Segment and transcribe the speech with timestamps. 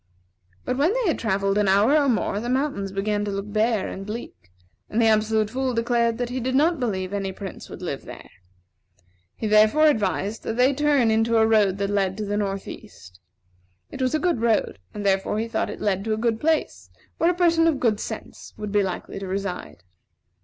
[0.65, 3.87] But when they had travelled an hour or more, the mountains began to look bare
[3.87, 4.51] and bleak,
[4.89, 8.27] and the Absolute Fool declared that he did not believe any prince would live there.
[9.35, 13.19] He therefore advised that they turn into a road that led to the north east.
[13.91, 16.89] It was a good road; and therefore he thought it led to a good place,
[17.19, 19.83] where a person of good sense would be likely to reside.